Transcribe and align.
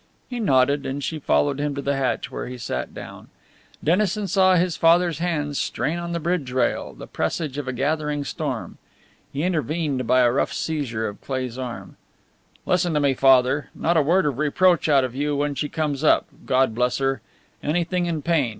He 0.27 0.39
nodded, 0.39 0.83
and 0.83 1.03
she 1.03 1.19
followed 1.19 1.59
him 1.59 1.75
to 1.75 1.81
the 1.83 1.95
hatch, 1.95 2.31
where 2.31 2.47
he 2.47 2.57
sat 2.57 2.91
down. 2.91 3.29
Dennison 3.83 4.25
saw 4.27 4.55
his 4.55 4.75
father's 4.75 5.19
hands 5.19 5.59
strain 5.59 5.99
on 5.99 6.11
the 6.11 6.19
bridge 6.19 6.51
rail, 6.51 6.93
the 6.93 7.05
presage 7.05 7.59
of 7.59 7.67
a 7.67 7.71
gathering 7.71 8.23
storm. 8.23 8.79
He 9.31 9.43
intervened 9.43 10.07
by 10.07 10.21
a 10.21 10.31
rough 10.31 10.53
seizure 10.53 11.07
of 11.07 11.21
Cleigh's 11.21 11.59
arm. 11.59 11.97
"Listen 12.65 12.95
to 12.95 12.99
me, 12.99 13.13
Father! 13.13 13.69
Not 13.75 13.95
a 13.95 14.01
word 14.01 14.25
of 14.25 14.39
reproach 14.39 14.89
out 14.89 15.03
of 15.03 15.13
you 15.13 15.35
when 15.35 15.53
she 15.53 15.69
comes 15.69 16.03
up 16.03 16.25
God 16.47 16.73
bless 16.73 16.97
her! 16.97 17.21
Anything 17.61 18.07
in 18.07 18.23
pain! 18.23 18.49